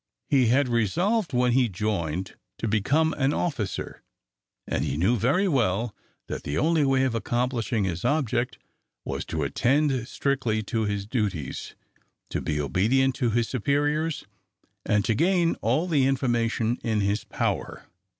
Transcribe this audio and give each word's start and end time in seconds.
He 0.25 0.47
had 0.47 0.67
resolved 0.67 1.31
when 1.31 1.51
he 1.51 1.69
joined 1.69 2.33
to 2.57 2.67
become 2.67 3.13
an 3.19 3.33
officer, 3.35 4.01
and 4.65 4.83
he 4.83 4.97
knew 4.97 5.15
very 5.15 5.47
well 5.47 5.95
that 6.25 6.41
the 6.41 6.57
only 6.57 6.83
way 6.83 7.03
of 7.03 7.13
accomplishing 7.13 7.83
his 7.83 8.03
object 8.03 8.57
was 9.05 9.25
to 9.25 9.43
attend 9.43 10.07
strictly 10.07 10.63
to 10.63 10.85
his 10.85 11.05
duties, 11.05 11.75
to 12.31 12.41
be 12.41 12.59
obedient 12.59 13.13
to 13.17 13.29
his 13.29 13.47
superiors, 13.47 14.25
and 14.87 15.05
to 15.05 15.13
gain 15.13 15.53
all 15.61 15.87
the 15.87 16.07
information 16.07 16.79
in 16.83 17.01
his 17.01 17.23
power. 17.23 17.85